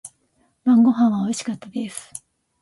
[0.63, 2.11] 晩御飯は美味しかったです。